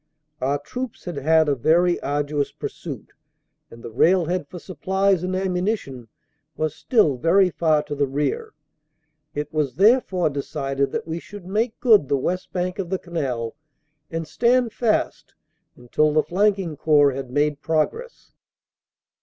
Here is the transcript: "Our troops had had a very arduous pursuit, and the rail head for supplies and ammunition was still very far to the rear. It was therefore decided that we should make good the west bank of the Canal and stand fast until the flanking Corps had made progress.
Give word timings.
"Our 0.41 0.57
troops 0.57 1.05
had 1.05 1.17
had 1.17 1.47
a 1.47 1.53
very 1.53 1.99
arduous 2.01 2.51
pursuit, 2.51 3.11
and 3.69 3.83
the 3.83 3.91
rail 3.91 4.25
head 4.25 4.47
for 4.47 4.57
supplies 4.57 5.21
and 5.21 5.35
ammunition 5.35 6.07
was 6.57 6.73
still 6.73 7.17
very 7.17 7.51
far 7.51 7.83
to 7.83 7.93
the 7.93 8.07
rear. 8.07 8.55
It 9.35 9.53
was 9.53 9.75
therefore 9.75 10.31
decided 10.31 10.91
that 10.91 11.05
we 11.05 11.19
should 11.19 11.45
make 11.45 11.79
good 11.79 12.09
the 12.09 12.17
west 12.17 12.51
bank 12.51 12.79
of 12.79 12.89
the 12.89 12.97
Canal 12.97 13.55
and 14.09 14.27
stand 14.27 14.73
fast 14.73 15.35
until 15.75 16.11
the 16.13 16.23
flanking 16.23 16.77
Corps 16.77 17.11
had 17.11 17.29
made 17.29 17.61
progress. 17.61 18.31